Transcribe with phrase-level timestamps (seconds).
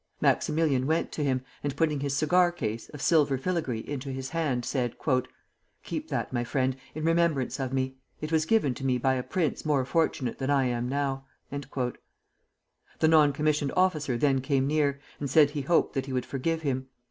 [0.19, 4.65] Maximilian went to him, and putting his cigar case, of silver filigree, into his hand,
[4.65, 4.95] said:
[5.83, 7.97] "Keep that, my friend, in remembrance of me.
[8.19, 11.91] It was given to me by a prince more fortunate than I am now." The
[13.07, 16.87] non commissioned officer then came near, and said he hoped that he would forgive him.